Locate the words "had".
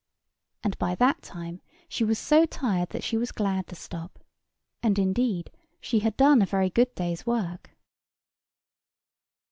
5.99-6.17